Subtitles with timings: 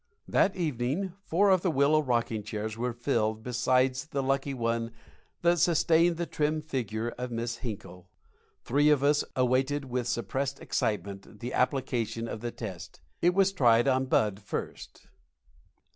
[0.27, 4.89] That evening four of the willow rocking chairs were filled besides the lucky one
[5.43, 8.09] that sustained the trim figure of Miss Hinkle.
[8.63, 12.99] Three of us awaited with suppressed excitement the application of the test.
[13.21, 15.05] It was tried on Bud first.